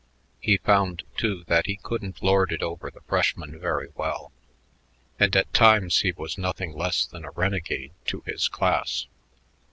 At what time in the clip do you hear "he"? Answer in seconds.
0.39-0.57, 1.67-1.75, 5.99-6.11